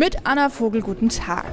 [0.00, 1.44] Mit Anna Vogel, guten Tag.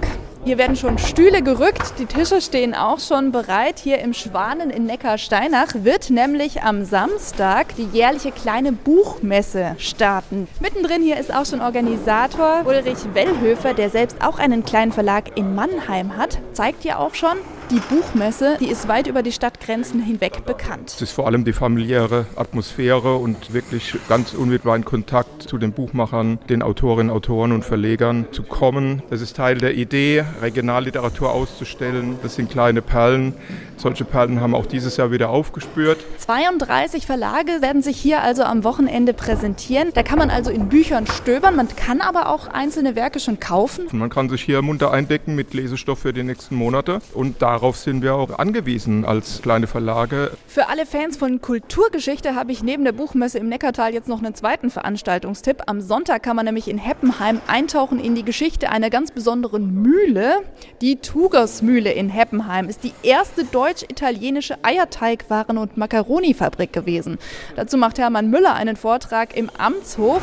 [0.46, 3.78] Hier werden schon Stühle gerückt, die Tische stehen auch schon bereit.
[3.78, 10.48] Hier im Schwanen in Neckarsteinach wird nämlich am Samstag die jährliche kleine Buchmesse starten.
[10.62, 15.54] Mittendrin hier ist auch schon Organisator Ulrich Wellhöfer, der selbst auch einen kleinen Verlag in
[15.54, 16.40] Mannheim hat.
[16.54, 17.36] Zeigt ja auch schon,
[17.70, 20.94] die Buchmesse, die ist weit über die Stadtgrenzen hinweg bekannt.
[20.96, 25.74] Es ist vor allem die familiäre Atmosphäre und wirklich ganz unmittelbar in Kontakt zu den
[25.74, 29.02] Buchmachern, den Autorinnen, Autoren und Verlegern zu kommen.
[29.10, 32.18] Das ist Teil der Idee, Regionalliteratur auszustellen.
[32.24, 33.34] Das sind kleine Perlen.
[33.76, 36.00] Solche Perlen haben auch dieses Jahr wieder aufgespürt.
[36.20, 39.90] 32 Verlage werden sich hier also am Wochenende präsentieren.
[39.94, 43.88] Da kann man also in Büchern stöbern, man kann aber auch einzelne Werke schon kaufen.
[43.92, 47.76] Man kann sich hier munter eindecken mit Lesestoff für die nächsten Monate und da darauf
[47.76, 50.30] sind wir auch angewiesen als kleine Verlage.
[50.48, 54.36] Für alle Fans von Kulturgeschichte habe ich neben der Buchmesse im Neckartal jetzt noch einen
[54.36, 55.64] zweiten Veranstaltungstipp.
[55.66, 60.36] Am Sonntag kann man nämlich in Heppenheim eintauchen in die Geschichte einer ganz besonderen Mühle.
[60.82, 67.18] Die Tugersmühle in Heppenheim ist die erste deutsch-italienische Eierteigwaren- und Macaroni-Fabrik gewesen.
[67.56, 70.22] Dazu macht Hermann Müller einen Vortrag im Amtshof.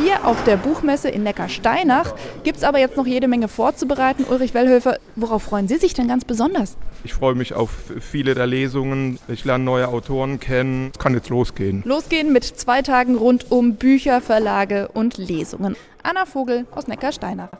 [0.00, 4.24] Hier auf der Buchmesse in Neckarsteinach gibt es aber jetzt noch jede Menge vorzubereiten.
[4.24, 6.76] Ulrich Wellhöfer, worauf freuen Sie sich denn ganz besonders?
[7.04, 9.18] Ich freue mich auf viele der Lesungen.
[9.28, 10.90] Ich lerne neue Autoren kennen.
[10.92, 11.82] Es kann jetzt losgehen.
[11.84, 15.76] Losgehen mit zwei Tagen rund um Bücher, Verlage und Lesungen.
[16.02, 17.50] Anna Vogel aus Neckarsteinach.